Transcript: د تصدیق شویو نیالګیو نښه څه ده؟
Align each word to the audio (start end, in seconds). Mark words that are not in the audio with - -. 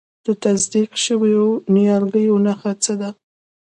د 0.25 0.27
تصدیق 0.43 0.91
شویو 1.05 1.47
نیالګیو 1.75 2.35
نښه 2.45 2.71
څه 2.83 2.93
ده؟ 3.01 3.09